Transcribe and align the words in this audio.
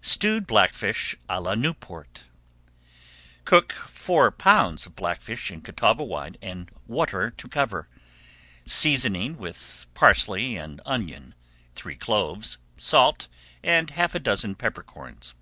STEWED 0.00 0.46
BLACKFISH 0.46 1.16
À 1.28 1.38
LA 1.42 1.54
NEWPORT 1.54 2.22
Cook 3.44 3.72
four 3.74 4.30
pounds 4.30 4.86
of 4.86 4.96
blackfish 4.96 5.50
in 5.50 5.60
Catawba 5.60 6.02
wine 6.02 6.38
and 6.40 6.70
water 6.86 7.30
to 7.32 7.46
cover, 7.46 7.86
seasoning 8.64 9.36
with 9.36 9.84
parsley 9.92 10.56
and 10.56 10.80
onion, 10.86 11.34
three 11.74 11.94
cloves, 11.98 12.56
salt, 12.78 13.28
and 13.62 13.90
half 13.90 14.14
a 14.14 14.18
dozen 14.18 14.54
pepper 14.54 14.82
corns. 14.82 15.34